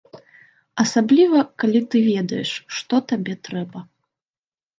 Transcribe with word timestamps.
Асабліва, 0.83 1.39
калі 1.63 1.81
ты 1.91 1.97
ведаеш, 2.09 2.49
што 2.79 2.95
табе 3.13 3.37
трэба. 3.51 3.79